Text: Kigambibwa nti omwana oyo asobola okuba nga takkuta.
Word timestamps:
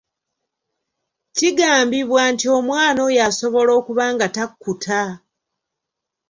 Kigambibwa 1.35 2.21
nti 2.33 2.45
omwana 2.57 2.99
oyo 3.07 3.19
asobola 3.29 3.71
okuba 3.79 4.05
nga 4.13 4.27
takkuta. 4.35 5.01